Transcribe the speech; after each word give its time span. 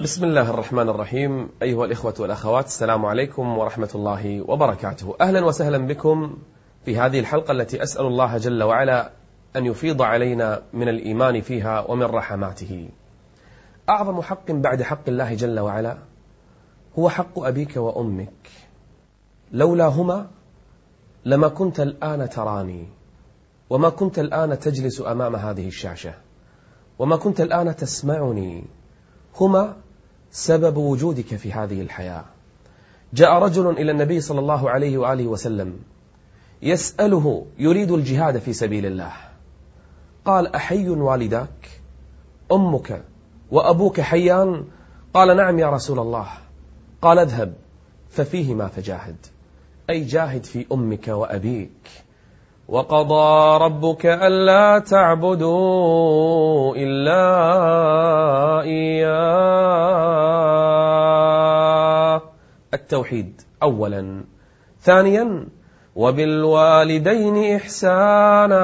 بسم 0.00 0.24
الله 0.24 0.50
الرحمن 0.50 0.88
الرحيم. 0.88 1.48
أيها 1.62 1.84
الإخوة 1.84 2.14
والأخوات 2.18 2.66
السلام 2.66 3.06
عليكم 3.06 3.58
ورحمة 3.58 3.88
الله 3.94 4.50
وبركاته. 4.50 5.16
أهلا 5.20 5.44
وسهلا 5.44 5.78
بكم 5.78 6.38
في 6.84 6.98
هذه 6.98 7.20
الحلقة 7.20 7.52
التي 7.52 7.82
أسأل 7.82 8.06
الله 8.06 8.38
جل 8.38 8.62
وعلا 8.62 9.12
أن 9.56 9.66
يفيض 9.66 10.02
علينا 10.02 10.62
من 10.72 10.88
الإيمان 10.88 11.40
فيها 11.40 11.90
ومن 11.90 12.02
رحماته. 12.02 12.88
أعظم 13.88 14.22
حق 14.22 14.50
بعد 14.50 14.82
حق 14.82 15.08
الله 15.08 15.34
جل 15.34 15.60
وعلا 15.60 15.98
هو 16.98 17.08
حق 17.08 17.38
أبيك 17.38 17.76
وأمك. 17.76 18.50
لولاهما 19.52 20.26
لما 21.24 21.48
كنت 21.48 21.80
الآن 21.80 22.28
تراني 22.28 22.88
وما 23.70 23.88
كنت 23.88 24.18
الآن 24.18 24.58
تجلس 24.58 25.00
أمام 25.00 25.36
هذه 25.36 25.68
الشاشة 25.68 26.14
وما 26.98 27.16
كنت 27.16 27.40
الآن 27.40 27.76
تسمعني 27.76 28.64
هما 29.40 29.76
سبب 30.32 30.76
وجودك 30.76 31.36
في 31.36 31.52
هذه 31.52 31.80
الحياة. 31.80 32.24
جاء 33.14 33.32
رجل 33.32 33.70
إلى 33.70 33.92
النبي 33.92 34.20
صلى 34.20 34.40
الله 34.40 34.70
عليه 34.70 34.98
وآله 34.98 35.26
وسلم 35.26 35.78
يسأله 36.62 37.46
يريد 37.58 37.90
الجهاد 37.90 38.38
في 38.38 38.52
سبيل 38.52 38.86
الله. 38.86 39.12
قال 40.24 40.54
أحي 40.54 40.88
والداك؟ 40.88 41.80
أمك 42.52 43.02
وأبوك 43.50 44.00
حيان؟ 44.00 44.64
قال 45.14 45.36
نعم 45.36 45.58
يا 45.58 45.70
رسول 45.70 45.98
الله. 45.98 46.28
قال 47.02 47.18
اذهب 47.18 47.54
ففيهما 48.10 48.66
فجاهد 48.66 49.16
أي 49.90 50.04
جاهد 50.04 50.44
في 50.44 50.66
أمك 50.72 51.08
وأبيك. 51.08 51.88
وقضى 52.70 53.64
ربك 53.64 54.06
ألا 54.06 54.78
تعبدوا 54.78 56.76
إلا 56.76 57.22
إياه. 58.62 59.10
التوحيد 62.74 63.40
أولا. 63.62 64.24
ثانيا 64.80 65.46
وبالوالدين 65.96 67.54
إحسانا. 67.56 68.60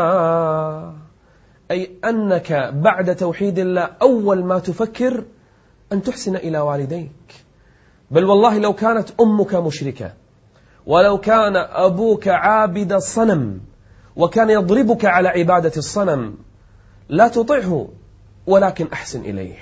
أي 1.70 1.90
أنك 2.04 2.70
بعد 2.74 3.16
توحيد 3.16 3.58
الله 3.58 3.90
أول 4.02 4.44
ما 4.44 4.58
تفكر 4.58 5.24
أن 5.92 6.02
تحسن 6.02 6.36
إلى 6.36 6.58
والديك. 6.58 7.34
بل 8.10 8.24
والله 8.24 8.58
لو 8.58 8.72
كانت 8.72 9.08
أمك 9.20 9.54
مشركة 9.54 10.12
ولو 10.86 11.18
كان 11.18 11.56
أبوك 11.56 12.28
عابد 12.28 12.92
الصنم 12.92 13.60
وكان 14.16 14.50
يضربك 14.50 15.04
على 15.04 15.28
عبادة 15.28 15.72
الصنم. 15.76 16.34
لا 17.08 17.28
تطعه 17.28 17.88
ولكن 18.46 18.86
أحسن 18.92 19.20
إليه. 19.20 19.56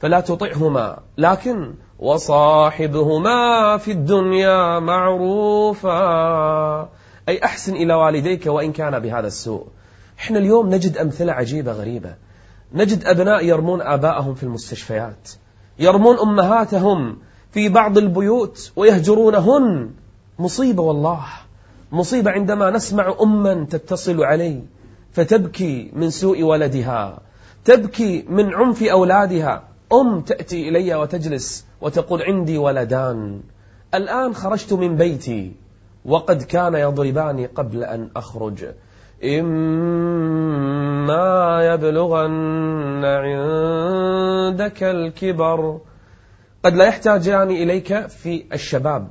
فلا 0.00 0.20
تطعهما 0.20 0.98
لكن 1.18 1.74
وصاحبهما 1.98 3.76
في 3.76 3.90
الدنيا 3.90 4.78
معروفا. 4.78 5.94
أي 7.28 7.44
أحسن 7.44 7.76
إلى 7.76 7.94
والديك 7.94 8.46
وإن 8.46 8.72
كان 8.72 8.98
بهذا 8.98 9.26
السوء. 9.26 9.66
إحنا 10.18 10.38
اليوم 10.38 10.74
نجد 10.74 10.96
أمثلة 10.96 11.32
عجيبة 11.32 11.72
غريبة. 11.72 12.14
نجد 12.72 13.04
أبناء 13.04 13.44
يرمون 13.44 13.82
آباءهم 13.82 14.34
في 14.34 14.42
المستشفيات. 14.42 15.30
يرمون 15.78 16.18
أمهاتهم 16.18 17.18
في 17.52 17.68
بعض 17.68 17.98
البيوت 17.98 18.72
ويهجرونهن. 18.76 19.90
مصيبة 20.38 20.82
والله. 20.82 21.24
مصيبة 21.94 22.30
عندما 22.30 22.70
نسمع 22.70 23.14
أما 23.22 23.66
تتصل 23.70 24.24
علي 24.24 24.62
فتبكي 25.12 25.90
من 25.94 26.10
سوء 26.10 26.42
ولدها 26.42 27.20
تبكي 27.64 28.24
من 28.28 28.54
عنف 28.54 28.82
أولادها. 28.82 29.62
أم 29.92 30.20
تأتي 30.20 30.68
إلي 30.68 30.94
وتجلس 30.94 31.66
وتقول 31.80 32.22
عندي 32.22 32.58
ولدان. 32.58 33.40
الآن 33.94 34.34
خرجت 34.34 34.72
من 34.72 34.96
بيتي 34.96 35.52
وقد 36.04 36.42
كان 36.42 36.74
يضرباني 36.74 37.46
قبل 37.46 37.84
أن 37.84 38.10
أخرج. 38.16 38.64
إما 39.24 40.14
يبلغن 41.74 43.04
عندك 43.04 44.82
الكبر. 44.82 45.78
قد 46.64 46.74
لا 46.76 46.84
يحتاجان 46.84 47.50
إليك 47.50 48.06
في 48.06 48.44
الشباب 48.52 49.08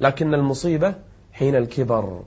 لكن 0.00 0.34
المصيبة 0.34 0.94
حين 1.32 1.56
الكبر. 1.56 2.20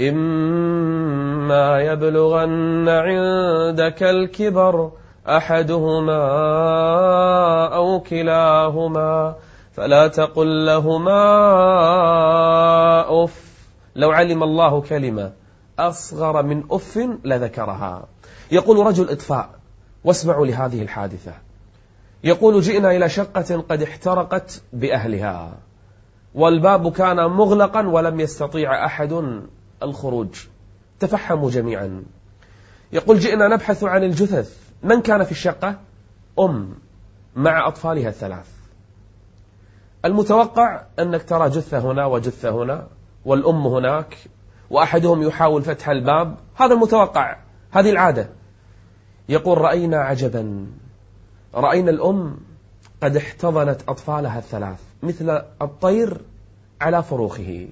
إما 0.00 1.80
يبلغن 1.80 2.88
عندك 2.88 4.02
الكبر 4.02 4.90
أحدهما 5.28 6.24
أو 7.74 8.00
كلاهما 8.00 9.34
فلا 9.72 10.08
تقل 10.08 10.66
لهما 10.66 11.24
أف. 13.24 13.44
لو 13.96 14.10
علم 14.10 14.42
الله 14.42 14.80
كلمة 14.80 15.32
أصغر 15.78 16.42
من 16.42 16.64
أف 16.70 16.98
لذكرها. 17.24 18.06
يقول 18.52 18.86
رجل 18.86 19.10
إطفاء 19.10 19.50
واسمعوا 20.04 20.46
لهذه 20.46 20.82
الحادثة. 20.82 21.32
يقول 22.24 22.60
جئنا 22.60 22.96
إلى 22.96 23.08
شقة 23.08 23.64
قد 23.68 23.82
احترقت 23.82 24.62
بأهلها. 24.72 25.52
والباب 26.34 26.92
كان 26.92 27.16
مغلقا 27.16 27.88
ولم 27.88 28.20
يستطيع 28.20 28.86
أحد 28.86 29.40
الخروج. 29.82 30.28
تفحموا 31.00 31.50
جميعا. 31.50 32.04
يقول 32.92 33.18
جئنا 33.18 33.48
نبحث 33.48 33.84
عن 33.84 34.04
الجثث. 34.04 34.58
من 34.82 35.00
كان 35.00 35.24
في 35.24 35.30
الشقة؟ 35.30 35.80
أم 36.38 36.74
مع 37.36 37.68
أطفالها 37.68 38.08
الثلاث. 38.08 38.48
المتوقع 40.04 40.82
أنك 40.98 41.22
ترى 41.22 41.50
جثة 41.50 41.78
هنا 41.78 42.06
وجثة 42.06 42.50
هنا 42.50 42.86
والأم 43.24 43.66
هناك 43.66 44.16
وأحدهم 44.70 45.22
يحاول 45.22 45.62
فتح 45.62 45.88
الباب. 45.88 46.36
هذا 46.56 46.74
المتوقع 46.74 47.36
هذه 47.70 47.90
العادة. 47.90 48.28
يقول 49.28 49.58
رأينا 49.58 49.96
عجبا. 49.96 50.66
رأينا 51.54 51.90
الأم 51.90 52.36
قد 53.02 53.16
احتضنت 53.16 53.80
أطفالها 53.88 54.38
الثلاث. 54.38 54.80
مثل 55.04 55.42
الطير 55.62 56.20
على 56.80 57.02
فروخه. 57.02 57.68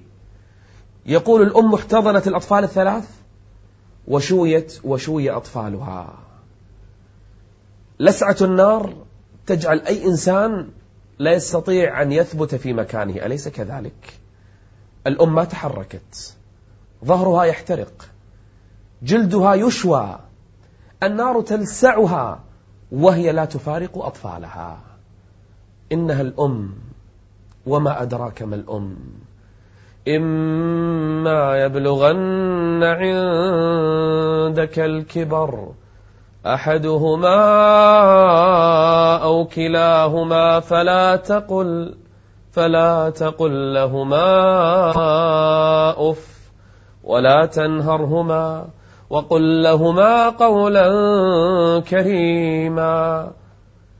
يقول 1.05 1.41
الأم 1.41 1.73
احتضنت 1.73 2.27
الأطفال 2.27 2.63
الثلاث 2.63 3.09
وشويت 4.07 4.79
وشوي 4.83 5.29
أطفالها. 5.29 6.13
لسعة 7.99 8.37
النار 8.41 8.93
تجعل 9.45 9.79
أي 9.79 10.05
إنسان 10.05 10.69
لا 11.19 11.33
يستطيع 11.33 12.01
أن 12.01 12.11
يثبت 12.11 12.55
في 12.55 12.73
مكانه 12.73 13.25
أليس 13.25 13.47
كذلك؟ 13.47 14.19
الأم 15.07 15.35
ما 15.35 15.43
تحركت. 15.43 16.35
ظهرها 17.05 17.43
يحترق. 17.43 18.09
جلدها 19.03 19.53
يشوى. 19.53 20.19
النار 21.03 21.41
تلسعها 21.41 22.43
وهي 22.91 23.31
لا 23.31 23.45
تفارق 23.45 23.97
أطفالها. 23.97 24.79
إنها 25.91 26.21
الأم. 26.21 26.75
وما 27.65 28.01
أدراك 28.01 28.41
ما 28.41 28.55
الأم. 28.55 28.97
إما 30.07 31.63
يبلغن 31.63 32.83
عندك 32.83 34.79
الكبر 34.79 35.71
أحدهما 36.45 37.39
أو 39.23 39.45
كلاهما 39.45 40.59
فلا 40.59 41.15
تقل 41.15 41.95
فلا 42.51 43.09
تقل 43.09 43.73
لهما 43.73 44.29
أف 46.11 46.51
ولا 47.03 47.45
تنهرهما 47.45 48.67
وقل 49.09 49.63
لهما 49.63 50.29
قولا 50.29 50.87
كريما. 51.89 53.31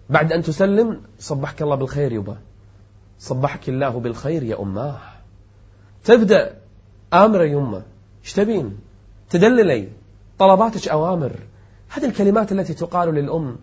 بعد 0.09 0.31
أن 0.31 0.41
تسلم 0.41 1.01
صبحك 1.19 1.61
الله 1.61 1.75
بالخير 1.75 2.11
يبا 2.11 2.37
صبحك 3.23 3.69
الله 3.69 3.89
بالخير 3.89 4.43
يا 4.43 4.61
أماه 4.61 4.99
تبدأ 6.03 6.55
آمر 7.13 7.43
يا 7.43 7.83
إيش 8.23 8.33
تبين 8.33 8.77
تدللي 9.29 9.89
طلباتك 10.39 10.87
أوامر. 10.87 11.31
هذه 11.89 12.05
الكلمات 12.05 12.51
التي 12.51 12.73
تقال 12.73 13.13
للأم. 13.13 13.57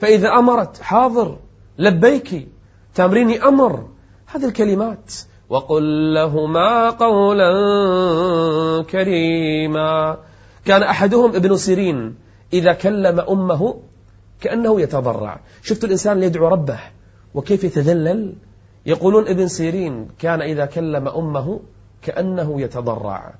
فإذا 0.00 0.28
أمرت 0.28 0.82
حاضر. 0.82 1.38
لبيك. 1.78 2.48
تأمريني 2.94 3.42
أمر. 3.42 3.88
هذه 4.26 4.44
الكلمات. 4.44 5.12
وقل 5.48 6.14
لهما 6.14 6.90
قولا 6.90 7.52
كريما. 8.90 10.18
كان 10.64 10.82
أحدهم 10.82 11.34
ابن 11.34 11.56
سيرين 11.56 12.14
إذا 12.52 12.72
كلم 12.72 13.20
أمه 13.20 13.80
كأنه 14.40 14.80
يتضرع. 14.80 15.40
شفت 15.62 15.84
الإنسان 15.84 16.12
اللي 16.12 16.26
يدعو 16.26 16.48
ربه. 16.48 16.78
وكيف 17.34 17.64
يتذلل؟ 17.64 18.34
يقولون 18.86 19.28
ابن 19.28 19.48
سيرين 19.48 20.08
كان 20.18 20.42
إذا 20.42 20.66
كلم 20.66 21.08
أمه 21.08 21.60
كأنه 22.02 22.60
يتضرع. 22.60 23.34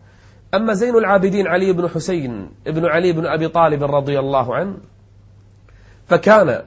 أما 0.54 0.74
زين 0.74 0.96
العابدين 0.96 1.46
علي 1.46 1.72
بن 1.72 1.88
حسين 1.88 2.50
ابن 2.66 2.86
علي 2.86 3.12
بن 3.12 3.26
أبي 3.26 3.48
طالب 3.48 3.84
رضي 3.84 4.18
الله 4.18 4.54
عنه 4.54 4.76
فكان 6.06 6.62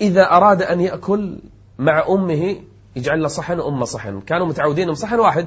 إذا 0.00 0.22
أراد 0.22 0.62
أن 0.62 0.80
يأكل 0.80 1.38
مع 1.78 2.04
أمه 2.08 2.56
يجعل 2.96 3.22
له 3.22 3.28
صحن 3.28 3.58
وأمه 3.60 3.84
صحن. 3.84 4.20
كانوا 4.20 4.46
متعودين 4.46 4.94
صحن 4.94 5.18
واحد. 5.18 5.46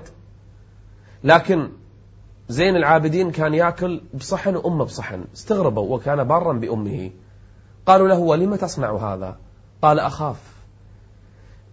لكن 1.24 1.70
زين 2.50 2.76
العابدين 2.76 3.32
كان 3.32 3.54
يأكل 3.54 4.02
بصحن 4.14 4.56
وأمه 4.56 4.86
بصحن. 4.86 5.26
استغربوا 5.34 5.96
وكان 5.96 6.24
بارا 6.24 6.54
بأمه. 6.54 7.12
قالوا 7.86 8.08
له 8.08 8.20
ولم 8.20 8.56
تصنع 8.56 8.96
هذا؟ 8.96 9.36
قال 9.82 10.00
أخاف. 10.00 10.55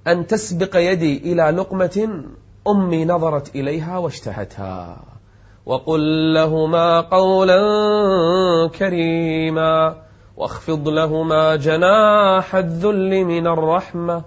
أن 0.06 0.26
تسبق 0.26 0.76
يدي 0.76 1.32
إلى 1.32 1.43
لقمة 1.43 2.25
أمي 2.69 3.04
نظرت 3.04 3.56
إليها 3.56 3.99
واشتهتها. 3.99 4.96
وقل 5.66 6.34
لهما 6.34 7.00
قولا 7.00 7.60
كريما 8.78 9.96
واخفض 10.37 10.88
لهما 10.88 11.56
جناح 11.56 12.54
الذل 12.54 13.25
من 13.25 13.46
الرحمة 13.46 14.22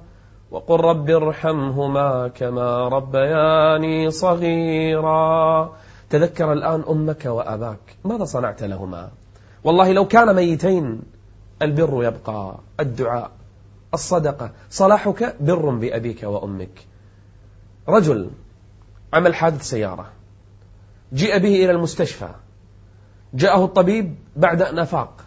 وقل 0.52 0.80
رب 0.80 1.10
ارحمهما 1.10 2.28
كما 2.28 2.88
ربياني 2.88 4.12
صغيرا. 4.12 5.72
تذكر 6.10 6.54
الآن 6.54 6.84
أمك 6.90 7.26
وأباك 7.26 7.96
ماذا 8.06 8.26
صنعت 8.26 8.64
لهما؟ 8.64 9.10
والله 9.64 9.92
لو 9.92 10.06
كان 10.06 10.36
ميتين 10.36 11.02
البر 11.62 12.04
يبقى 12.04 12.56
الدعاء 12.80 13.32
الصدقة. 13.96 14.52
صلاحك 14.70 15.36
بر 15.40 15.70
بأبيك 15.70 16.24
وأمك. 16.24 16.86
رجل 17.90 18.30
عمل 19.14 19.36
حادث 19.36 19.62
سيارة. 19.62 20.12
جيء 21.14 21.38
به 21.38 21.56
إلى 21.56 21.72
المستشفى. 21.72 22.30
جاءه 23.34 23.66
الطبيب 23.66 24.16
بعد 24.36 24.62
أن 24.62 24.80
أفاق 24.80 25.26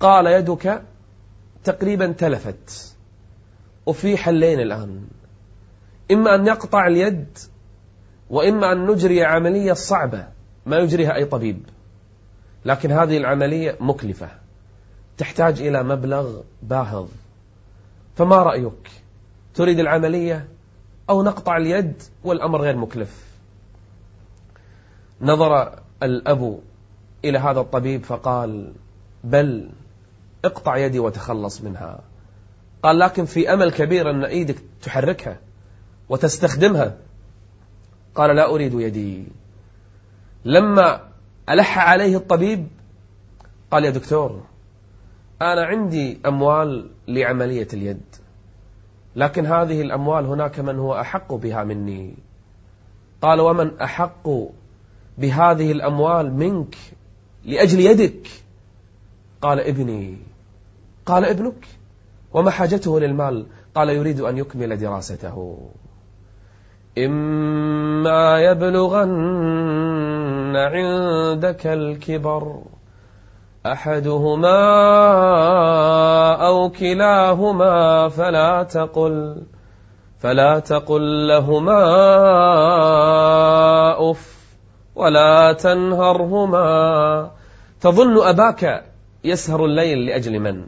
قال 0.00 0.26
يدك 0.26 0.82
تقريبا 1.64 2.12
تلفت. 2.12 2.96
وفي 3.86 4.16
حلين 4.16 4.60
الآن. 4.60 5.06
إما 6.10 6.34
أن 6.34 6.46
يقطع 6.46 6.86
اليد 6.86 7.38
وإما 8.30 8.72
أن 8.72 8.86
نجري 8.86 9.24
عملية 9.24 9.72
صعبة. 9.72 10.28
ما 10.66 10.78
يجريها 10.78 11.14
أي 11.14 11.24
طبيب. 11.24 11.62
لكن 12.64 12.92
هذه 12.92 13.16
العملية 13.16 13.76
مكلفة. 13.80 14.28
تحتاج 15.18 15.62
إلى 15.62 15.82
مبلغ 15.82 16.40
باهظ. 16.62 17.08
فما 18.16 18.36
رأيك؟ 18.36 18.90
تريد 19.54 19.78
العملية 19.78 20.48
أو 21.10 21.22
نقطع 21.22 21.56
اليد 21.56 22.02
والأمر 22.24 22.60
غير 22.60 22.76
مكلف؟ 22.76 23.32
نظر 25.20 25.78
الأب 26.02 26.60
إلى 27.24 27.38
هذا 27.38 27.60
الطبيب 27.60 28.04
فقال 28.04 28.72
بل 29.24 29.70
اقطع 30.44 30.76
يدي 30.76 30.98
وتخلص 30.98 31.60
منها. 31.60 32.00
قال 32.82 32.98
لكن 32.98 33.24
في 33.24 33.52
أمل 33.52 33.72
كبير 33.72 34.10
أن 34.10 34.24
إيدك 34.24 34.56
تحركها 34.82 35.38
وتستخدمها. 36.08 36.96
قال 38.14 38.36
لا 38.36 38.50
أريد 38.50 38.74
يدي. 38.74 39.24
لما 40.44 41.00
ألح 41.48 41.78
عليه 41.78 42.16
الطبيب 42.16 42.68
قال 43.70 43.84
يا 43.84 43.90
دكتور 43.90 44.42
أنا 45.42 45.64
عندي 45.64 46.18
أموال 46.26 46.90
لعملية 47.08 47.68
اليد 47.72 48.02
لكن 49.16 49.46
هذه 49.46 49.80
الأموال 49.80 50.26
هناك 50.26 50.60
من 50.60 50.78
هو 50.78 51.00
أحق 51.00 51.34
بها 51.34 51.64
مني. 51.64 52.14
قال 53.22 53.40
ومن 53.40 53.80
أحق 53.80 54.28
بهذه 55.18 55.72
الأموال 55.72 56.34
منك 56.34 56.76
لأجل 57.44 57.80
يدك؟ 57.80 58.28
قال 59.42 59.60
ابني. 59.60 60.16
قال 61.06 61.24
ابنك. 61.24 61.66
وما 62.32 62.50
حاجته 62.50 63.00
للمال؟ 63.00 63.46
قال 63.74 63.88
يريد 63.88 64.20
أن 64.20 64.38
يكمل 64.38 64.76
دراسته. 64.76 65.58
إما 66.98 68.40
يبلغن 68.40 70.56
عندك 70.56 71.66
الكبر 71.66 72.62
أحدهما 73.66 74.58
أو 76.46 76.70
كلاهما 76.70 78.08
فلا 78.08 78.62
تقل 78.62 79.42
فلا 80.18 80.58
تقل 80.58 81.28
لهما 81.28 81.80
أف 84.10 84.42
ولا 84.94 85.52
تنهرهما. 85.52 87.30
تظن 87.80 88.18
أباك 88.28 88.84
يسهر 89.24 89.64
الليل 89.64 90.06
لأجل 90.06 90.40
من؟ 90.40 90.66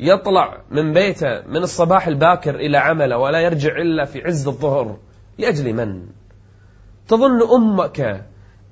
يطلع 0.00 0.58
من 0.70 0.92
بيته 0.92 1.42
من 1.46 1.56
الصباح 1.62 2.06
الباكر 2.06 2.54
إلى 2.54 2.78
عمله 2.78 3.18
ولا 3.18 3.40
يرجع 3.40 3.76
إلا 3.76 4.04
في 4.04 4.22
عز 4.24 4.48
الظهر 4.48 4.96
لأجل 5.38 5.72
من؟ 5.72 6.06
تظن 7.08 7.42
أمك 7.54 8.24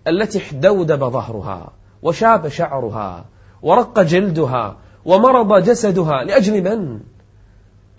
التي 0.08 0.38
احدودب 0.38 1.04
ظهرها 1.04 1.72
وشاب 2.04 2.48
شعرها 2.48 3.24
ورق 3.62 4.00
جلدها 4.00 4.76
ومرض 5.04 5.62
جسدها 5.62 6.24
لأجل 6.24 6.62
من؟ 6.64 7.00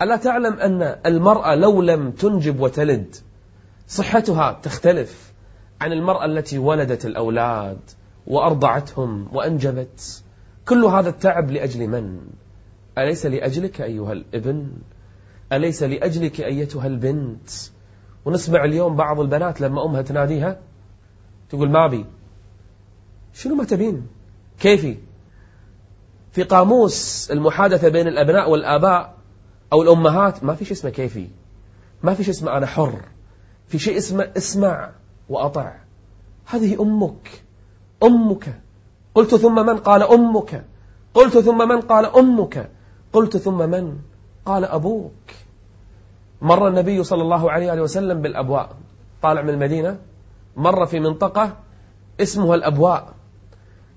ألا 0.02 0.16
تعلم 0.16 0.60
أن 0.60 0.96
المرأة 1.06 1.54
لو 1.54 1.82
لم 1.82 2.10
تنجب 2.10 2.60
وتلد 2.60 3.16
صحتها 3.88 4.60
تختلف 4.62 5.32
عن 5.80 5.92
المرأة 5.92 6.24
التي 6.24 6.58
ولدت 6.58 7.06
الأولاد 7.06 7.78
وأرضعتهم 8.26 9.28
وأنجبت؟ 9.32 10.22
كل 10.68 10.84
هذا 10.84 11.08
التعب 11.08 11.50
لأجل 11.50 11.88
من؟ 11.88 12.18
أليس 12.98 13.26
لأجلك 13.26 13.80
أيها 13.80 14.12
الابن؟ 14.12 14.68
أليس 15.52 15.82
لأجلك 15.82 16.40
أيتها 16.40 16.86
البنت؟ 16.86 17.50
ونسمع 18.24 18.64
اليوم 18.64 18.96
بعض 18.96 19.20
البنات 19.20 19.60
لما 19.60 19.84
أمها 19.84 20.02
تناديها 20.02 20.58
تقول 21.50 21.70
ما 21.70 21.86
بي 21.86 22.04
شنو 23.36 23.54
ما 23.54 23.64
تبين؟ 23.64 24.06
كيفي؟ 24.60 24.96
في 26.32 26.42
قاموس 26.42 27.30
المحادثة 27.30 27.88
بين 27.88 28.08
الأبناء 28.08 28.50
والآباء 28.50 29.14
أو 29.72 29.82
الأمهات 29.82 30.44
ما 30.44 30.54
في 30.54 30.64
شيء 30.64 30.72
اسمه 30.72 30.90
كيفي. 30.90 31.28
ما 32.02 32.14
في 32.14 32.24
شيء 32.24 32.34
اسمه 32.34 32.56
أنا 32.56 32.66
حر. 32.66 33.00
في 33.68 33.78
شيء 33.78 33.96
اسمه 33.96 34.32
اسمع 34.36 34.90
وأطع. 35.28 35.72
هذه 36.46 36.82
أمك. 36.82 37.42
أمك. 38.02 38.60
قلت 39.14 39.34
ثم 39.34 39.66
من 39.66 39.76
قال 39.76 40.02
أمك. 40.02 40.64
قلت 41.14 41.38
ثم 41.38 41.68
من 41.68 41.80
قال 41.80 42.06
أمك. 42.06 42.70
قلت 43.12 43.36
ثم 43.36 43.70
من 43.70 43.98
قال 44.46 44.64
أبوك. 44.64 45.30
مر 46.42 46.68
النبي 46.68 47.04
صلى 47.04 47.22
الله 47.22 47.50
عليه 47.50 47.82
وسلم 47.82 48.22
بالأبواء. 48.22 48.76
طالع 49.22 49.42
من 49.42 49.50
المدينة. 49.50 49.98
مر 50.56 50.86
في 50.86 51.00
منطقة 51.00 51.56
اسمها 52.20 52.54
الأبواء. 52.54 53.15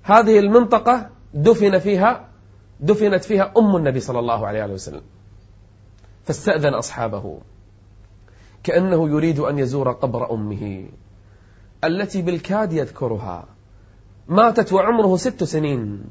هذه 0.10 0.40
المنطقة 0.40 1.10
دفن 1.34 1.80
فيها 1.80 2.28
دفنت 2.80 3.24
فيها 3.24 3.54
أم 3.58 3.76
النبي 3.76 4.00
صلى 4.00 4.20
الله 4.20 4.48
عليه 4.48 4.66
وسلم. 4.66 5.02
فاستأذن 6.24 6.74
أصحابه. 6.74 7.40
كأنه 8.64 9.10
يريد 9.10 9.40
أن 9.40 9.60
يزور 9.60 9.92
قبر 9.92 10.32
أمه 10.32 10.86
التي 11.84 12.22
بالكاد 12.22 12.74
يذكرها. 12.74 13.46
ماتت 14.28 14.74
وعمره 14.74 15.18
ست 15.18 15.44
سنين. 15.44 16.04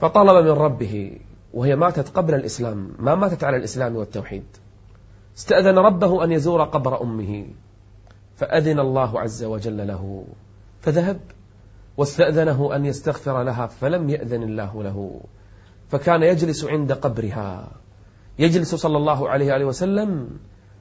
فطلب 0.00 0.44
من 0.44 0.50
ربه 0.50 1.18
وهي 1.54 1.76
ماتت 1.76 2.08
قبل 2.08 2.34
الإسلام 2.34 2.90
ما 2.98 3.14
ماتت 3.14 3.44
على 3.44 3.56
الإسلام 3.56 3.96
والتوحيد. 3.96 4.44
استأذن 5.36 5.78
ربه 5.78 6.24
أن 6.24 6.32
يزور 6.32 6.64
قبر 6.64 7.02
أمه 7.02 7.46
فأذن 8.36 8.80
الله 8.80 9.20
عز 9.20 9.44
وجل 9.44 9.86
له. 9.86 10.24
فذهب 10.80 11.20
واستأذنه 11.96 12.76
أن 12.76 12.86
يستغفر 12.86 13.42
لها 13.42 13.66
فلم 13.66 14.10
يأذن 14.10 14.42
الله 14.42 14.82
له. 14.82 15.20
فكان 15.88 16.22
يجلس 16.22 16.64
عند 16.64 16.92
قبرها. 16.92 17.68
يجلس 18.38 18.74
صلى 18.74 18.96
الله 18.96 19.28
عليه 19.28 19.64
وسلم 19.64 20.30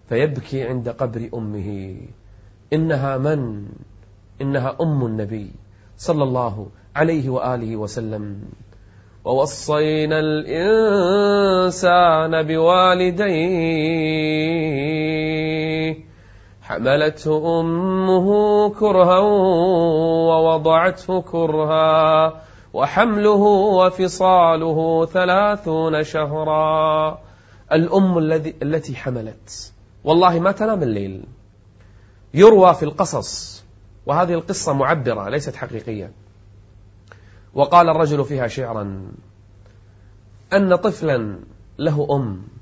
فيبكي 0.10 0.63
عند 0.63 0.89
قبر 0.89 1.29
أمه. 1.34 1.98
إنها 2.74 3.17
من؟ 3.17 3.65
إنها 4.41 4.75
أم 4.81 5.05
النبي 5.05 5.51
صلى 5.98 6.24
الله 6.24 6.67
عليه 6.95 7.29
وآله 7.29 7.75
وسلم. 7.75 8.41
ووصينا 9.25 10.19
الإنسان 10.19 11.63
بوالديه. 12.43 14.05
حملته 16.67 17.60
أمه 17.60 18.69
كرها 18.69 19.19
ووضعته 20.29 21.22
كرها 21.22 22.41
وحمله 22.74 23.43
وفصاله 23.79 25.05
ثلاثون 25.05 26.03
شهرا. 26.03 27.19
الأم 27.72 28.17
الذي 28.17 28.55
التي 28.63 28.95
حملت. 28.95 29.74
والله 30.03 30.39
ما 30.39 30.51
تنام 30.51 30.84
الليل. 30.84 31.24
يروى 32.34 32.74
في 32.74 32.84
القصص. 32.84 33.63
وهذه 34.05 34.34
القصة 34.34 34.74
معبرة 34.74 35.29
ليست 35.29 35.55
حقيقية. 35.55 36.12
وقال 37.53 37.89
الرجل 37.89 38.25
فيها 38.25 38.48
شعرا 38.48 39.12
أن 40.53 40.75
طفلا 40.75 41.39
له 41.79 42.07
أم. 42.12 42.54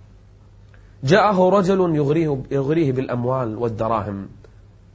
جاءه 1.03 1.49
رجل 1.49 1.95
يغريه, 1.95 2.43
يغريه 2.51 2.91
بالأموال 2.91 3.57
والدراهم. 3.57 4.29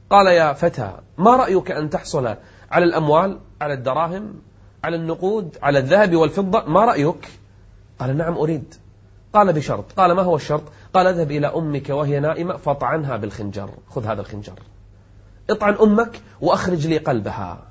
قال 0.09 0.27
يا 0.27 0.53
فتى 0.53 0.93
ما 1.17 1.35
رأيك 1.35 1.71
أن 1.71 1.89
تحصل 1.89 2.35
على 2.71 2.85
الأموال 2.85 3.39
على 3.61 3.73
الدراهم 3.73 4.33
على 4.83 4.95
النقود 4.95 5.57
على 5.63 5.79
الذهب 5.79 6.15
والفضة؟ 6.15 6.65
ما 6.65 6.85
رأيك؟ 6.85 7.27
قال 7.99 8.17
نعم 8.17 8.37
أريد. 8.37 8.75
قال 9.33 9.53
بشرط. 9.53 9.85
قال 9.97 10.11
ما 10.11 10.21
هو 10.21 10.35
الشرط؟ 10.35 10.63
قال 10.93 11.07
اذهب 11.07 11.31
إلى 11.31 11.47
أمك 11.47 11.89
وهي 11.89 12.19
نائمة 12.19 12.57
فاطعنها 12.57 13.17
بالخنجر. 13.17 13.69
خذ 13.89 14.05
هذا 14.05 14.21
الخنجر. 14.21 14.59
اطعن 15.49 15.73
أمك 15.73 16.21
وأخرج 16.41 16.87
لي 16.87 16.97
قلبها. 16.97 17.63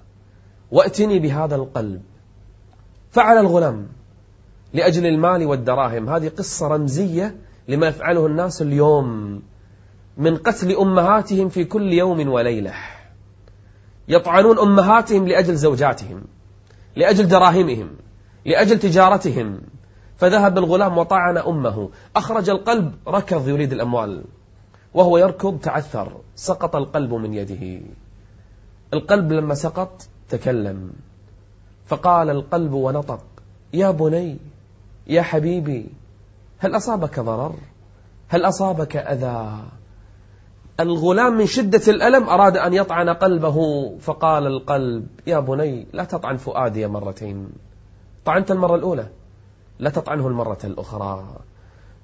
وأتني 0.70 1.18
بهذا 1.18 1.56
القلب. 1.56 2.02
فعل 3.10 3.38
الغلام 3.38 3.88
لأجل 4.72 5.06
المال 5.06 5.46
والدراهم. 5.46 6.08
هذه 6.08 6.28
قصة 6.28 6.68
رمزية 6.68 7.34
لما 7.68 7.86
يفعله 7.86 8.26
الناس 8.26 8.62
اليوم 8.62 9.42
من 10.16 10.36
قتل 10.36 10.76
أمهاتهم 10.76 11.48
في 11.48 11.64
كل 11.64 11.92
يوم 11.92 12.28
وليلة. 12.28 12.74
يطعنون 14.08 14.58
أمهاتهم 14.58 15.28
لأجل 15.28 15.56
زوجاتهم 15.56 16.24
لأجل 16.96 17.28
دراهمهم 17.28 17.90
لأجل 18.44 18.78
تجارتهم. 18.78 19.60
فذهب 20.16 20.58
الغلام 20.58 20.98
وطعن 20.98 21.38
أمه. 21.38 21.90
أخرج 22.16 22.50
القلب 22.50 22.94
ركض 23.08 23.48
يريد 23.48 23.72
الأموال. 23.72 24.24
وهو 24.94 25.18
يركض 25.18 25.58
تعثر. 25.58 26.12
سقط 26.36 26.76
القلب 26.76 27.14
من 27.14 27.34
يده. 27.34 27.80
القلب 28.94 29.32
لما 29.32 29.54
سقط 29.54 30.02
تكلم. 30.28 30.92
فقال 31.86 32.30
القلب 32.30 32.72
ونطق 32.72 33.24
يا 33.72 33.90
بني 33.90 34.36
يا 35.06 35.22
حبيبي 35.22 35.86
هل 36.58 36.76
أصابك 36.76 37.20
ضرر؟ 37.20 37.54
هل 38.28 38.44
أصابك 38.44 38.96
أذى؟ 38.96 39.48
الغلام 40.80 41.38
من 41.38 41.46
شدة 41.46 41.82
الألم 41.88 42.28
أراد 42.28 42.56
أن 42.56 42.74
يطعن 42.74 43.08
قلبه 43.08 43.58
فقال 44.00 44.46
القلب 44.46 45.06
يا 45.26 45.38
بني 45.40 45.86
لا 45.92 46.04
تطعن 46.04 46.36
فؤادي 46.36 46.86
مرتين. 46.86 47.48
طعنت 48.24 48.50
المرة 48.50 48.74
الأولى 48.74 49.06
لا 49.78 49.90
تطعنه 49.90 50.28
المرة 50.28 50.58
الأخرى. 50.64 51.24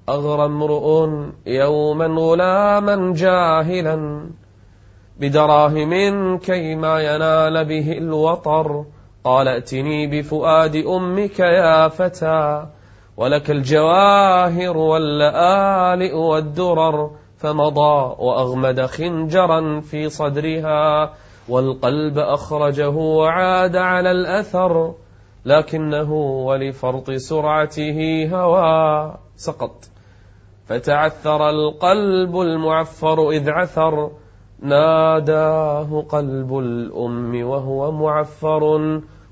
أغرى 0.09 0.45
امرؤ 0.45 1.09
يوما 1.45 2.05
غلاما 2.05 3.13
جاهلا 3.13 4.25
بدراهم 5.19 6.37
كيما 6.37 6.99
ينال 6.99 7.65
به 7.65 7.91
الوطر. 7.91 8.85
قال 9.23 9.47
ائتني 9.47 10.07
بفؤاد 10.07 10.75
أمك 10.75 11.39
يا 11.39 11.87
فتى. 11.87 12.67
ولك 13.17 13.51
الجواهر 13.51 14.77
واللآلئ 14.77 16.13
والدرر 16.13 17.11
فمضى 17.37 18.15
وأغمد 18.19 18.85
خنجرا 18.85 19.79
في 19.79 20.09
صدرها 20.09 21.13
والقلب 21.49 22.17
أخرجه 22.19 22.89
وعاد 22.89 23.75
على 23.75 24.11
الأثر 24.11 24.93
لكنه 25.45 26.13
ولفرط 26.47 27.11
سرعته 27.11 28.29
هوى 28.33 29.17
سقط. 29.35 29.89
فتعثر 30.65 31.49
القلب 31.49 32.39
المعفر 32.41 33.29
إذ 33.29 33.49
عثر 33.49 34.11
ناداه 34.61 36.05
قلب 36.09 36.57
الأم 36.57 37.47
وهو 37.47 37.91
معفر 37.91 38.63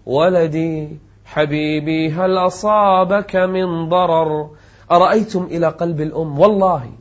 ولدي 0.06 1.00
حبيبي 1.26 2.12
هل 2.12 2.38
أصابك 2.38 3.36
من 3.36 3.90
ضرر؟ 3.90 4.50
أرأيتم 4.92 5.44
إلى 5.44 5.68
قلب 5.68 6.02
الأم؟ 6.02 6.40
والله 6.40 6.92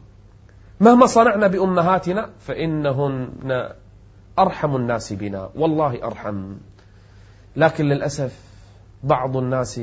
مهما 0.81 1.07
صنعنا 1.07 1.47
بأمهاتنا 1.47 2.31
فإنهن 2.39 3.69
أرحم 4.39 4.77
الناس 4.77 5.13
بنا 5.13 5.51
والله 5.55 6.05
أرحم. 6.05 6.53
لكن 7.57 7.85
للأسف 7.85 8.39
بعض 9.03 9.37
الناس 9.37 9.81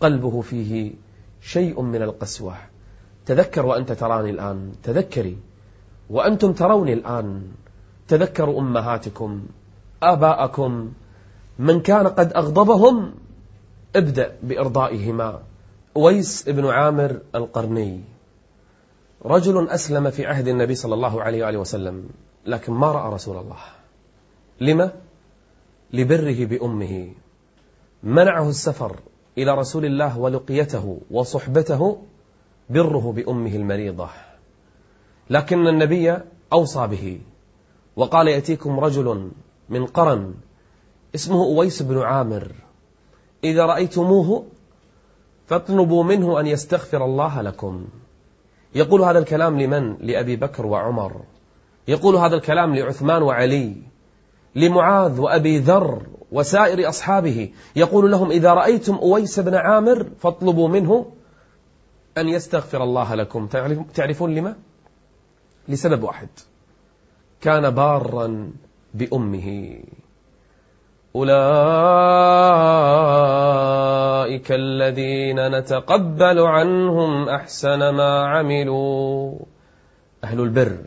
قلبه 0.00 0.40
فيه 0.40 0.92
شيء 1.42 1.82
من 1.82 2.02
القسوة. 2.02 2.54
تذكر 3.26 3.66
وأنت 3.66 3.92
تراني 3.92 4.30
الآن 4.30 4.72
تذكري 4.82 5.38
وأنتم 6.10 6.52
تروني 6.52 6.92
الآن. 6.92 7.42
تذكروا 8.08 8.60
أمهاتكم 8.60 9.46
آباءكم 10.02 10.92
من 11.58 11.80
كان 11.80 12.06
قد 12.06 12.32
أغضبهم 12.32 13.14
ابدأ 13.96 14.36
بإرضائهما. 14.42 15.42
أويس 15.96 16.48
بن 16.48 16.66
عامر 16.66 17.20
القرني. 17.34 18.00
رجل 19.24 19.68
أسلم 19.68 20.10
في 20.10 20.26
عهد 20.26 20.48
النبي 20.48 20.74
صلى 20.74 20.94
الله 20.94 21.22
عليه 21.22 21.44
وآله 21.44 21.58
وسلم 21.58 22.08
لكن 22.46 22.72
ما 22.72 22.92
رأى 22.92 23.14
رسول 23.14 23.36
الله. 23.36 23.56
لما؟ 24.60 24.92
لبره 25.92 26.44
بأمه. 26.44 27.12
منعه 28.02 28.48
السفر 28.48 28.96
إلى 29.38 29.54
رسول 29.54 29.84
الله 29.84 30.18
ولقيته 30.18 31.00
وصحبته 31.10 32.02
بره 32.70 33.12
بأمه 33.12 33.56
المريضة. 33.56 34.08
لكن 35.30 35.66
النبي 35.66 36.16
أوصى 36.52 36.86
به 36.86 37.20
وقال 37.96 38.28
يأتيكم 38.28 38.80
رجل 38.80 39.30
من 39.68 39.86
قرن 39.86 40.34
اسمه 41.14 41.44
أويس 41.44 41.82
بن 41.82 41.98
عامر. 41.98 42.52
إذا 43.44 43.66
رأيتموه 43.66 44.46
فاطلبوا 45.46 46.04
منه 46.04 46.40
أن 46.40 46.46
يستغفر 46.46 47.04
الله 47.04 47.42
لكم. 47.42 47.86
يقول 48.74 49.00
هذا 49.00 49.18
الكلام 49.18 49.60
لمن؟ 49.60 49.96
لأبي 50.00 50.36
بكر 50.36 50.66
وعمر. 50.66 51.20
يقول 51.88 52.16
هذا 52.16 52.36
الكلام 52.36 52.74
لعثمان 52.74 53.22
وعلي 53.22 53.76
لمعاذ 54.54 55.20
وأبي 55.20 55.58
ذر 55.58 56.02
وسائر 56.32 56.88
أصحابه. 56.88 57.50
يقول 57.76 58.10
لهم 58.10 58.30
إذا 58.30 58.54
رأيتم 58.54 58.94
أويس 58.94 59.40
بن 59.40 59.54
عامر 59.54 60.06
فاطلبوا 60.20 60.68
منه 60.68 61.06
أن 62.18 62.28
يستغفر 62.28 62.82
الله 62.82 63.14
لكم. 63.14 63.46
تعرفون 63.94 64.34
لما؟ 64.34 64.56
لسبب 65.68 66.02
واحد. 66.02 66.28
كان 67.40 67.70
بارا 67.70 68.50
بأمه. 68.94 69.78
أولئك 71.18 72.78
الذين 74.52 75.58
نتقبل 75.58 76.38
عنهم 76.38 77.28
أحسن 77.28 77.88
ما 77.88 78.26
عملوا. 78.26 79.38
أهل 80.24 80.40
البر 80.40 80.78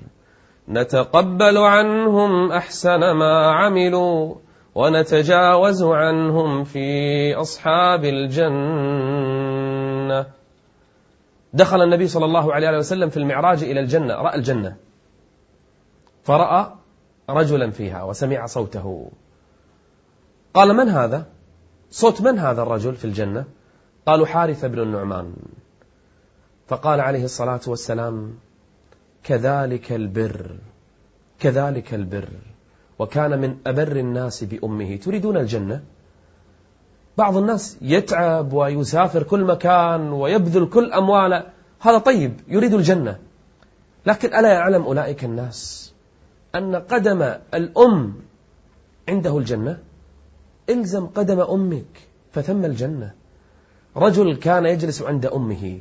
نتقبل 0.70 1.58
عنهم 1.58 2.52
أحسن 2.52 3.12
ما 3.12 3.52
عملوا 3.52 4.36
ونتجاوز 4.76 5.84
عنهم 5.84 6.64
في 6.64 7.36
أصحاب 7.36 8.06
الجنة. 8.06 9.42
دخل 11.54 11.82
النبي 11.82 12.08
صلى 12.08 12.26
الله 12.26 12.54
عليه 12.54 12.78
وسلم 12.78 13.10
في 13.10 13.18
المعراج 13.18 13.64
إلى 13.64 13.80
الجنة 13.80 14.14
رأى 14.16 14.36
الجنة 14.36 14.76
فرأى 16.24 16.66
رجلا 17.30 17.72
فيها 17.72 18.04
وسمع 18.04 18.46
صوته. 18.46 19.12
قال 20.54 20.74
من 20.74 20.90
هذا؟ 20.90 21.26
صوت 21.92 22.22
من 22.22 22.40
هذا 22.40 22.62
الرجل 22.62 22.96
في 22.96 23.06
الجنة؟ 23.06 23.46
قالوا 24.06 24.26
حارث 24.26 24.66
بن 24.66 24.80
النعمان. 24.80 25.34
فقال 26.68 27.00
عليه 27.00 27.24
الصلاة 27.24 27.62
والسلام 27.68 28.34
كذلك 29.24 29.92
البر 29.92 30.56
كذلك 31.40 31.94
البر 31.94 32.30
وكان 33.00 33.42
من 33.42 33.58
أبر 33.68 33.96
الناس 33.96 34.44
بأمه. 34.44 34.96
تريدون 34.96 35.38
الجنة؟ 35.38 35.84
بعض 37.18 37.38
الناس 37.38 37.78
يتعب 37.82 38.54
ويسافر 38.54 39.24
كل 39.24 39.44
مكان 39.44 40.12
ويبذل 40.12 40.70
كل 40.70 40.94
أمواله. 40.94 41.44
هذا 41.80 41.98
طيب 41.98 42.40
يريد 42.48 42.74
الجنة. 42.74 43.20
لكن 44.06 44.34
ألا 44.34 44.54
يعلم 44.54 44.84
أولئك 44.84 45.24
الناس 45.24 45.94
أن 46.56 46.76
قدم 46.76 47.22
الأم 47.54 48.16
عنده 49.10 49.38
الجنة؟ 49.38 49.78
إلزم 50.70 51.08
قدم 51.08 51.40
أمك 51.40 52.08
فثم 52.32 52.66
الجنة. 52.66 53.14
رجل 53.98 54.36
كان 54.36 54.66
يجلس 54.66 55.02
عند 55.02 55.26
أمه. 55.26 55.80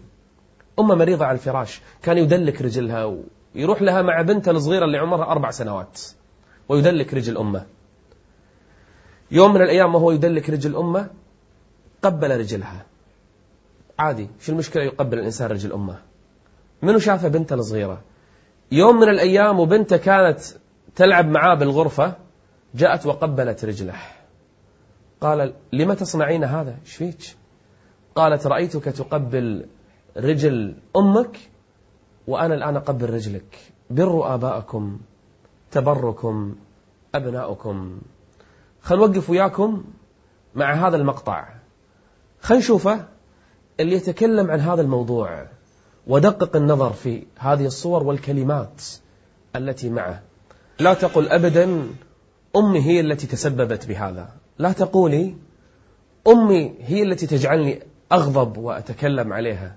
أمه 0.78 0.94
مريضة 0.94 1.26
على 1.26 1.34
الفراش 1.34 1.80
كان 2.02 2.18
يدلك 2.18 2.62
رجلها 2.62 3.16
ويروح 3.54 3.82
لها 3.82 4.02
مع 4.02 4.22
بنته 4.22 4.50
الصغيرة 4.50 4.84
اللي 4.84 4.98
عمرها 4.98 5.24
أربع 5.24 5.50
سنوات 5.50 6.00
ويدلك 6.68 7.14
رجل 7.14 7.36
أمه. 7.36 7.66
يوم 9.30 9.54
من 9.54 9.62
الأيام 9.62 9.94
وهو 9.94 10.10
يدلك 10.10 10.50
رجل 10.50 10.76
أمه 10.76 11.10
قبل 12.02 12.38
رجلها. 12.38 12.86
عادي 13.98 14.28
شو 14.40 14.52
المشكلة 14.52 14.82
يقبل 14.82 15.18
الإنسان 15.18 15.50
رجل 15.50 15.72
أمه؟ 15.72 15.98
منو 16.82 16.98
شافه 16.98 17.28
بنته 17.28 17.54
الصغيرة؟ 17.54 18.00
يوم 18.72 18.96
من 18.96 19.08
الأيام 19.08 19.60
وبنته 19.60 19.96
كانت 19.96 20.40
تلعب 20.96 21.26
معاه 21.28 21.54
بالغرفة 21.54 22.14
جاءت 22.74 23.06
وقبلت 23.06 23.64
رجله. 23.64 23.94
قال 25.20 25.54
لما 25.72 25.94
تصنعين 25.94 26.44
هذا؟ 26.44 26.78
إيش 26.84 26.96
فيك 26.96 27.36
قالت 28.14 28.46
رأيتك 28.46 28.84
تقبل 28.84 29.66
رجل 30.16 30.76
أمك 30.96 31.38
وأنا 32.26 32.54
الآن 32.54 32.76
أقبل 32.76 33.10
رجلك. 33.10 33.58
بروا 33.90 34.34
آباءكم 34.34 35.00
تبركم 35.70 36.54
أبناؤكم. 37.14 38.00
خل 38.82 38.96
نوقف 38.96 39.30
وياكم 39.30 39.84
مع 40.54 40.72
هذا 40.72 40.96
المقطع. 40.96 41.48
خل 42.40 42.56
نشوفه 42.56 43.04
اللي 43.80 43.96
يتكلم 43.96 44.50
عن 44.50 44.60
هذا 44.60 44.82
الموضوع 44.82 45.46
ودقق 46.06 46.56
النظر 46.56 46.92
في 46.92 47.26
هذه 47.38 47.66
الصور 47.66 48.02
والكلمات 48.02 48.82
التي 49.56 49.90
معه. 49.90 50.22
لا 50.78 50.94
تقل 50.94 51.28
أبدا 51.28 51.88
أمي 52.56 52.80
هي 52.80 53.00
التي 53.00 53.26
تسببت 53.26 53.86
بهذا. 53.86 54.28
لا 54.60 54.72
تقولي 54.72 55.34
أمي 56.26 56.74
هي 56.80 57.02
التي 57.02 57.26
تجعلني 57.26 57.82
أغضب 58.12 58.56
وأتكلم 58.56 59.32
عليها. 59.32 59.76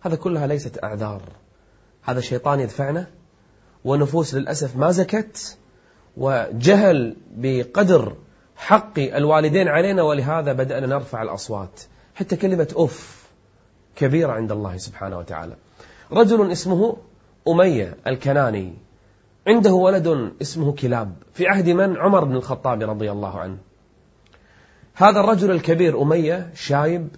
هذا 0.00 0.16
كلها 0.16 0.46
ليست 0.46 0.84
أعذار. 0.84 1.22
هذا 2.02 2.18
الشيطان 2.18 2.60
يدفعنا 2.60 3.06
ونفوس 3.84 4.34
للأسف 4.34 4.76
ما 4.76 4.90
زكت 4.90 5.58
وجهل 6.16 7.16
بقدر 7.36 8.16
حق 8.56 8.98
الوالدين 8.98 9.68
علينا 9.68 10.02
ولهذا 10.02 10.52
بدأنا 10.52 10.86
نرفع 10.86 11.22
الأصوات. 11.22 11.80
حتى 12.14 12.36
كلمة 12.36 12.68
أف 12.76 13.28
كبيرة 13.96 14.32
عند 14.32 14.52
الله 14.52 14.76
سبحانه 14.76 15.18
وتعالى. 15.18 15.56
رجل 16.12 16.50
اسمه 16.52 16.96
أمية 17.48 17.96
الكناني. 18.06 18.74
عنده 19.46 19.72
ولد 19.72 20.32
اسمه 20.42 20.72
كلاب. 20.72 21.12
في 21.34 21.46
عهد 21.46 21.68
من؟ 21.68 21.96
عمر 21.96 22.24
بن 22.24 22.36
الخطاب 22.36 22.82
رضي 22.82 23.10
الله 23.10 23.38
عنه. 23.38 23.58
هذا 24.94 25.20
الرجل 25.20 25.50
الكبير 25.50 26.02
أمية 26.02 26.50
شايب 26.54 27.08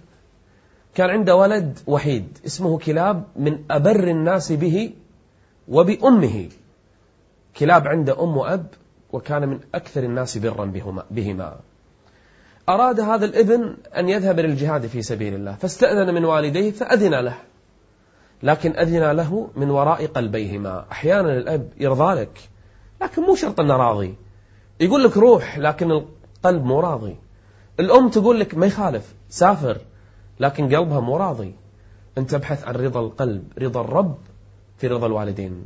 كان 0.95 1.09
عنده 1.09 1.35
ولد 1.35 1.79
وحيد 1.87 2.37
اسمه 2.45 2.77
كلاب 2.79 3.23
من 3.35 3.59
أبر 3.71 4.07
الناس 4.07 4.51
به 4.51 4.93
وبأمه. 5.67 6.49
كلاب 7.57 7.87
عنده 7.87 8.23
أم 8.23 8.37
وأب 8.37 8.67
وكان 9.13 9.49
من 9.49 9.59
أكثر 9.75 10.03
الناس 10.03 10.37
برا 10.37 10.65
بهما 11.11 11.59
أراد 12.69 12.99
هذا 12.99 13.25
الابن 13.25 13.77
أن 13.97 14.09
يذهب 14.09 14.39
للجهاد 14.39 14.87
في 14.87 15.01
سبيل 15.01 15.33
الله 15.33 15.55
فاستأذن 15.55 16.13
من 16.13 16.25
والديه 16.25 16.71
فأذن 16.71 17.15
له. 17.15 17.37
لكن 18.43 18.77
أذن 18.77 19.11
له 19.11 19.49
من 19.55 19.69
وراء 19.69 20.05
قلبيهما. 20.05 20.85
أحيانا 20.91 21.37
الأب 21.37 21.69
يرضى 21.77 22.21
لك 22.21 22.39
لكن 23.01 23.21
مو 23.21 23.35
شرط 23.35 23.59
أنه 23.59 23.75
راضي. 23.77 24.15
يقول 24.79 25.03
لك 25.03 25.17
روح 25.17 25.57
لكن 25.57 25.91
القلب 25.91 26.65
مو 26.65 26.79
راضي. 26.79 27.15
الأم 27.79 28.09
تقول 28.09 28.39
لك 28.39 28.55
ما 28.55 28.65
يخالف 28.65 29.13
سافر 29.29 29.81
لكن 30.39 30.75
قلبها 30.75 30.99
مو 30.99 31.17
راضي. 31.17 31.55
أنت 32.17 32.31
تبحث 32.31 32.63
عن 32.63 32.75
رضا 32.75 32.99
القلب 32.99 33.43
رضا 33.59 33.81
الرب 33.81 34.17
في 34.77 34.87
رضا 34.87 35.07
الوالدين 35.07 35.63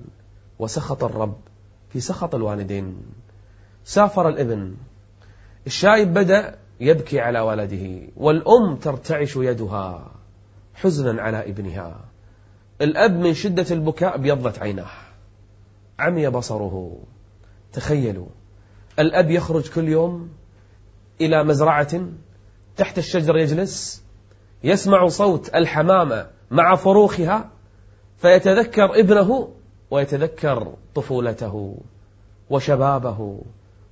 وسخط 0.59 1.03
الرب 1.03 1.37
في 1.89 1.99
سخط 1.99 2.35
الوالدين. 2.35 2.97
سافر 3.83 4.29
الإبن. 4.29 4.75
الشايب 5.67 6.13
بدأ 6.13 6.57
يبكي 6.79 7.19
على 7.19 7.39
ولده 7.39 8.01
والأم 8.17 8.75
ترتعش 8.75 9.35
يدها 9.35 10.11
حزنا 10.73 11.21
على 11.21 11.49
ابنها. 11.49 11.99
الأب 12.81 13.15
من 13.19 13.33
شدة 13.33 13.65
البكاء 13.71 14.15
أبيضت 14.15 14.59
عيناه. 14.59 14.91
عمي 15.99 16.29
بصره. 16.29 16.97
تخيلوا 17.73 18.27
الأب 18.99 19.31
يخرج 19.31 19.69
كل 19.69 19.87
يوم 19.87 20.29
إلى 21.21 21.43
مزرعة 21.43 22.01
تحت 22.77 22.97
الشجر 22.97 23.37
يجلس 23.37 24.03
يسمع 24.63 25.07
صوت 25.07 25.55
الحمامة 25.55 26.27
مع 26.51 26.75
فروخها 26.75 27.49
فيتذكر 28.17 28.99
ابنه 28.99 29.49
ويتذكر 29.91 30.73
طفولته 30.95 31.77
وشبابه 32.49 33.41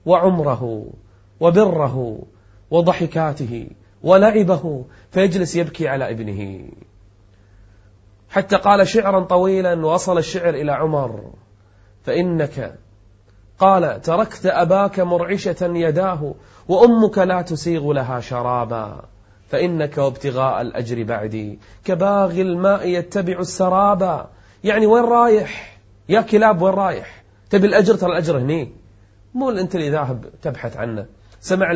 وعمره 0.06 0.86
وبره 1.40 2.20
وضحكاته 2.72 3.68
ولعبه 4.04 4.86
فيجلس 5.12 5.56
يبكي 5.56 5.88
على 5.88 6.12
ابنه. 6.12 6.70
حتى 8.30 8.56
قال 8.56 8.88
شعرا 8.88 9.20
طويلا 9.20 9.86
وصل 9.86 10.18
الشعر 10.18 10.50
إلى 10.50 10.72
عمر 10.72 11.34
فإنك 12.04 12.80
قال 13.60 14.02
تركت 14.02 14.46
أباك 14.46 15.00
مرعشة 15.00 15.58
يداه 15.62 16.34
وأمك 16.68 17.18
لا 17.18 17.42
تسيغ 17.42 17.92
لها 17.92 18.20
شرابا 18.20 19.02
فإنك 19.50 19.98
وابتغاء 19.98 20.62
الأجر 20.62 21.04
بعدي. 21.04 21.60
كباغي 21.86 22.42
الماء 22.42 22.88
يتبع 22.88 23.40
السرابا. 23.40 24.30
يعني 24.64 24.86
وين 24.86 25.04
رايح؟ 25.04 25.80
يا 26.10 26.22
كلاب 26.22 26.62
وين 26.62 26.74
رايح؟ 26.74 27.24
تبي 27.50 27.68
الأجر؟ 27.68 27.96
ترى 27.96 28.12
الأجر 28.12 28.38
هني. 28.38 28.72
مو 29.34 29.50
أنت 29.50 29.76
اللي 29.76 29.90
ذاهب 29.90 30.26
تبحث 30.42 30.78
عنه. 30.78 31.06
سمع 31.42 31.72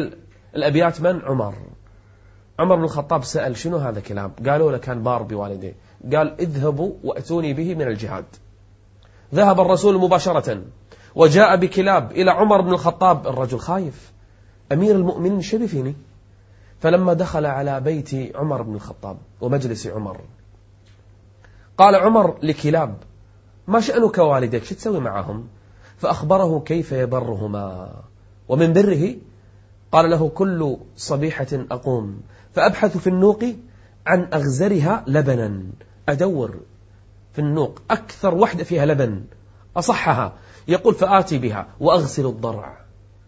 الأبيات 0.55 1.01
من؟ 1.01 1.21
عمر. 1.21 1.53
عمر 2.59 2.75
بن 2.75 2.83
الخطاب 2.83 3.23
سأل 3.23 3.57
شنو 3.57 3.77
هذا 3.77 3.99
كلاب؟ 3.99 4.31
قالوا 4.49 4.71
له 4.71 4.77
كان 4.77 5.03
بار 5.03 5.23
بوالديه 5.23 5.75
قال 6.13 6.35
اذهبوا 6.39 6.93
وأتوني 7.03 7.53
به 7.53 7.75
من 7.75 7.87
الجهاد. 7.87 8.25
ذهب 9.35 9.59
الرسول 9.59 9.97
مباشرة. 9.97 10.61
وجاء 11.15 11.55
بكلاب 11.55 12.11
إلى 12.11 12.31
عمر 12.31 12.61
بن 12.61 12.73
الخطاب 12.73 13.27
الرجل 13.27 13.59
خايف. 13.59 14.11
أمير 14.71 14.95
المؤمنين 14.95 15.41
شبه 15.41 15.65
فيني 15.65 15.95
فلما 16.79 17.13
دخل 17.13 17.45
على 17.45 17.79
بيت 17.79 18.35
عمر 18.35 18.61
بن 18.61 18.75
الخطاب 18.75 19.17
ومجلس 19.41 19.87
عمر 19.87 20.21
قال 21.77 21.95
عمر 21.95 22.37
لكلاب 22.43 22.97
ما 23.67 23.79
شأنك 23.79 24.17
والديك 24.17 24.63
شو 24.63 24.75
تسوي 24.75 24.99
معهم؟ 24.99 25.47
فأخبره 25.97 26.59
كيف 26.59 26.91
يبرهما 26.91 27.93
ومن 28.47 28.73
بره 28.73 29.15
قال 29.91 30.09
له 30.09 30.29
كل 30.29 30.77
صبيحة 30.95 31.47
أقوم 31.53 32.21
فأبحث 32.53 32.97
في 32.97 33.07
النوق 33.07 33.43
عن 34.07 34.29
أغزرها 34.33 35.03
لبنا. 35.07 35.63
أدور 36.09 36.59
في 37.33 37.39
النوق 37.39 37.81
أكثر 37.91 38.35
وحدة 38.35 38.63
فيها 38.63 38.85
لبن 38.85 39.23
أصحها. 39.77 40.33
يقول 40.67 40.93
فآتي 40.93 41.37
بها 41.37 41.67
وأغسل 41.79 42.25
الضرع 42.25 42.81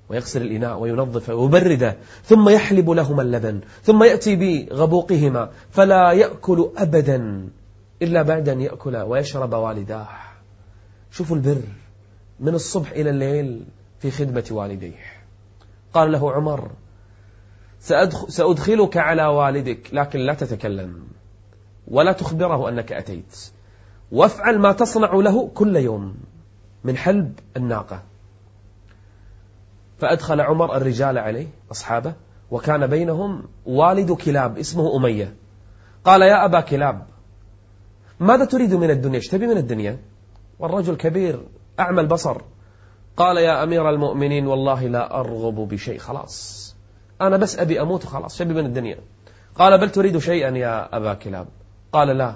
ويغسل 0.10 0.42
الإناء 0.42 0.80
وينظفه 0.80 1.36
ويبرده 1.36 1.98
ثم 2.24 2.50
يحلب 2.50 2.90
لهما 2.90 3.22
اللبن 3.22 3.62
ثم 3.84 4.04
يأتي 4.04 4.36
بغبوقهما 4.36 5.50
فلا 5.72 6.12
يأكل 6.12 6.72
أبدا 6.78 7.50
إلا 8.02 8.22
بعد 8.22 8.50
أن 8.50 8.62
يأكل 8.62 8.98
ويشرب 8.98 9.54
والداه. 9.54 10.08
شوفوا 11.12 11.36
البر 11.36 11.62
من 12.40 12.56
الصبح 12.56 12.92
إلى 12.92 13.10
الليل 13.10 13.66
في 14.00 14.12
خدمة 14.12 14.46
والديه. 14.52 15.24
قال 15.94 16.12
له 16.12 16.32
عمر 16.32 16.72
سأدخلك 18.28 18.98
على 18.98 19.26
والدك 19.26 19.90
لكن 19.94 20.20
لا 20.20 20.34
تتكلم 20.34 21.04
ولا 21.88 22.12
تخبره 22.12 22.70
أنك 22.70 22.92
أتيت. 22.92 23.52
وافعل 24.12 24.60
ما 24.60 24.72
تصنع 24.72 25.14
له 25.14 25.48
كل 25.48 25.76
يوم. 25.76 26.16
من 26.84 26.98
حلب 26.98 27.40
الناقة. 27.58 28.04
فأدخل 29.98 30.42
عمر 30.42 30.78
الرجال 30.78 31.18
عليه 31.18 31.48
أصحابه 31.72 32.14
وكان 32.52 32.88
بينهم 32.88 33.44
والد 33.66 34.12
كلاب 34.12 34.58
اسمه 34.58 34.96
أمية. 34.98 35.36
قال 36.06 36.22
يا 36.22 36.46
أبا 36.46 36.62
كلاب 36.62 37.06
ماذا 38.20 38.46
تريد 38.46 38.74
من 38.74 38.90
الدنيا؟ 38.90 39.16
إيش 39.16 39.28
تبي 39.28 39.48
من 39.48 39.58
الدنيا؟ 39.58 40.00
والرجل 40.60 40.96
كبير 40.96 41.44
أعمى 41.80 42.02
البصر. 42.02 42.42
قال 43.18 43.38
يا 43.38 43.64
أمير 43.64 43.90
المؤمنين 43.90 44.48
والله 44.48 44.88
لا 44.88 45.20
أرغب 45.20 45.56
بشيء 45.56 45.98
خلاص. 45.98 46.76
أنا 47.22 47.38
بس 47.38 47.60
أبي 47.60 47.82
أموت 47.82 48.06
وخلاص 48.06 48.38
شبي 48.38 48.54
من 48.54 48.66
الدنيا؟ 48.66 48.98
قال 49.56 49.80
بل 49.80 49.90
تريد 49.90 50.18
شيئا 50.18 50.58
يا 50.58 50.98
أبا 50.98 51.14
كلاب. 51.14 51.48
قال 51.92 52.18
لا 52.18 52.36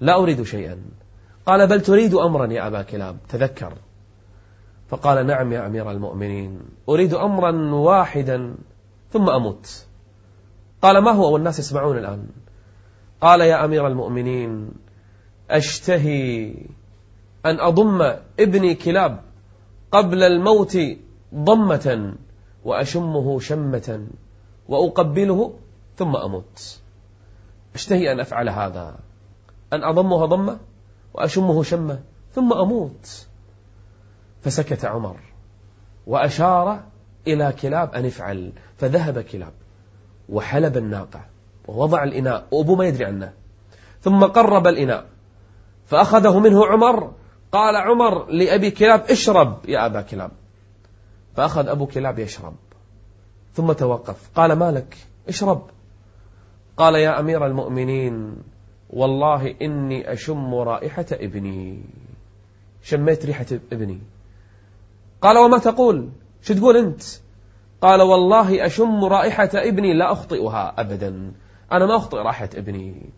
لا 0.00 0.16
أريد 0.16 0.42
شيئا. 0.42 0.78
قال 1.46 1.66
بل 1.66 1.80
تريد 1.80 2.14
أمرا 2.14 2.46
يا 2.46 2.66
أبا 2.66 2.82
كلاب 2.82 3.16
تذكر. 3.28 3.72
فقال 4.92 5.26
نعم 5.26 5.52
يا 5.52 5.66
أمير 5.66 5.90
المؤمنين 5.90 6.60
أريد 6.88 7.14
أمرا 7.14 7.74
واحدا 7.74 8.54
ثم 9.10 9.30
أموت 9.30 9.86
قال 10.82 10.98
ما 10.98 11.10
هو 11.10 11.32
والناس 11.32 11.58
يسمعون 11.58 11.98
الآن؟ 11.98 12.26
قال 13.20 13.40
يا 13.40 13.64
أمير 13.64 13.86
المؤمنين 13.86 14.70
أشتهي 15.50 16.54
أن 17.46 17.60
أضم 17.60 18.02
ابني 18.40 18.74
كلاب 18.74 19.20
قبل 19.92 20.22
الموت 20.22 20.78
ضمة 21.34 22.14
وأشمه 22.64 23.40
شمة 23.40 24.06
وأقبله 24.68 25.54
ثم 25.96 26.16
أموت 26.16 26.80
أشتهي 27.74 28.12
أن 28.12 28.20
أفعل 28.20 28.48
هذا 28.48 28.96
أن 29.72 29.84
أضمها 29.84 30.26
ضمة؟ 30.26 30.58
وأشمه 31.14 31.62
شمة 31.62 32.00
ثم 32.34 32.52
أموت. 32.52 33.26
فسكت 34.42 34.84
عمر 34.84 35.16
وأشار 36.06 36.82
إلى 37.26 37.52
كلاب 37.62 37.94
أن 37.94 38.06
افعل 38.06 38.52
فذهب 38.76 39.20
كلاب 39.20 39.52
وحلب 40.28 40.76
الناقة 40.76 41.24
ووضع 41.68 42.04
الإناء 42.04 42.46
وأبو 42.50 42.76
ما 42.76 42.86
يدري 42.86 43.04
عنه. 43.04 43.32
ثم 44.00 44.24
قرب 44.24 44.66
الإناء 44.66 45.06
فأخذه 45.86 46.38
منه 46.38 46.66
عمر 46.66 47.12
قال 47.52 47.76
عمر 47.76 48.26
لأبي 48.26 48.70
كلاب 48.70 49.00
اشرب 49.10 49.58
يا 49.68 49.86
أبا 49.86 50.02
كلاب. 50.02 50.30
فأخذ 51.36 51.68
أبو 51.68 51.86
كلاب 51.86 52.18
يشرب 52.18 52.54
ثم 53.54 53.72
توقف 53.72 54.30
قال 54.34 54.52
مالك 54.52 54.96
اشرب. 55.28 55.62
قال 56.76 56.94
يا 56.94 57.20
أمير 57.20 57.46
المؤمنين 57.46 58.36
والله 58.92 59.54
إني 59.62 60.12
أشم 60.12 60.54
رائحة 60.54 61.06
ابني. 61.12 61.82
شميت 62.82 63.26
ريحة 63.26 63.46
ابني. 63.72 63.98
قال 65.20 65.38
وما 65.38 65.58
تقول؟ 65.58 66.08
شو 66.42 66.54
تقول 66.54 66.76
أنت؟ 66.76 67.02
قال 67.80 68.02
والله 68.02 68.66
أشم 68.66 69.04
رائحة 69.04 69.50
ابني 69.54 69.94
لا 69.94 70.12
أخطئها 70.12 70.80
أبدا. 70.80 71.32
أنا 71.72 71.86
ما 71.86 71.96
أخطئ 71.96 72.16
رائحة 72.16 72.48
ابني. 72.56 73.10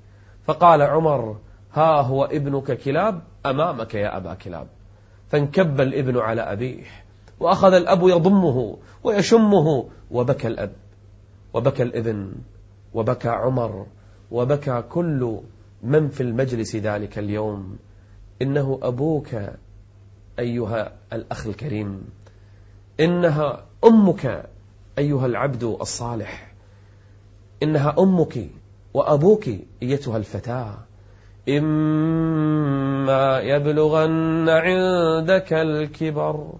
فقال 0.44 0.82
عمر 0.82 1.36
ها 1.72 2.00
هو 2.00 2.24
ابنك 2.24 2.72
كلاب؟ 2.72 3.22
أمامك 3.46 3.94
يا 3.94 4.16
أبا 4.16 4.34
كلاب. 4.34 4.66
فانكب 5.28 5.80
الابن 5.80 6.18
على 6.18 6.42
أبيه 6.42 6.84
وأخذ 7.40 7.72
الأب 7.74 8.08
يضمه 8.08 8.78
ويشمه 9.04 9.88
وبكى 10.10 10.48
الأب. 10.48 10.72
وبكى 11.54 11.82
الابن 11.82 12.34
وبكى 12.94 13.28
عمر 13.28 13.86
وبكى 14.30 14.82
كل 14.82 15.40
من 15.84 16.08
في 16.08 16.22
المجلس 16.22 16.76
ذلك 16.76 17.18
اليوم؟ 17.18 17.76
إنه 18.42 18.78
أبوك 18.82 19.28
أيها 20.38 20.92
الأخ 21.12 21.46
الكريم. 21.46 22.04
إنها 23.00 23.66
أمك 23.84 24.50
أيها 24.98 25.26
العبد 25.26 25.64
الصالح. 25.64 26.54
إنها 27.62 27.94
أمك 27.98 28.48
وأبوك 28.94 29.48
أيتها 29.82 30.16
الفتاة. 30.16 30.74
إما 31.48 33.40
يبلغن 33.40 34.48
عندك 34.48 35.52
الكبر 35.52 36.52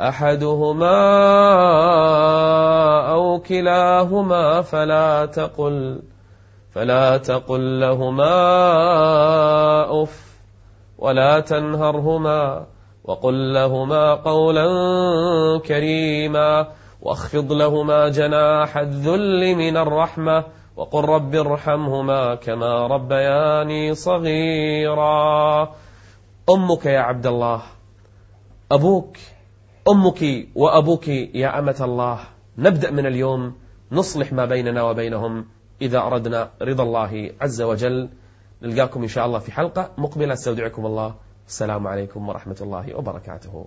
أحدهما 0.00 1.00
أو 3.10 3.40
كلاهما 3.40 4.62
فلا 4.62 5.26
تقل. 5.26 6.02
فلا 6.74 7.16
تقل 7.16 7.80
لهما 7.80 8.32
أف 10.02 10.32
ولا 10.98 11.40
تنهرهما 11.40 12.66
وقل 13.04 13.54
لهما 13.54 14.14
قولا 14.14 14.66
كريما 15.66 16.68
واخفض 17.02 17.52
لهما 17.52 18.08
جناح 18.08 18.76
الذل 18.76 19.54
من 19.54 19.76
الرحمة 19.76 20.44
وقل 20.76 21.04
رب 21.04 21.34
ارحمهما 21.34 22.34
كما 22.34 22.86
ربياني 22.86 23.94
صغيرا. 23.94 25.62
أمك 26.50 26.86
يا 26.86 27.00
عبد 27.00 27.26
الله 27.26 27.62
أبوك 28.72 29.16
أمك 29.88 30.48
وأبوك 30.54 31.08
يا 31.08 31.58
أمة 31.58 31.76
الله 31.80 32.18
نبدأ 32.58 32.90
من 32.90 33.06
اليوم 33.06 33.54
نصلح 33.92 34.32
ما 34.32 34.44
بيننا 34.44 34.82
وبينهم. 34.82 35.44
إذا 35.80 35.98
أردنا 35.98 36.50
رضا 36.62 36.84
الله 36.84 37.32
عز 37.40 37.62
وجل. 37.62 38.08
نلقاكم 38.62 39.02
إن 39.02 39.08
شاء 39.08 39.26
الله 39.26 39.38
في 39.38 39.52
حلقة 39.52 39.90
مقبلة. 39.98 40.32
استودعكم 40.32 40.86
الله. 40.86 41.14
السلام 41.48 41.86
عليكم 41.86 42.28
ورحمة 42.28 42.56
الله 42.60 42.94
وبركاته. 42.94 43.66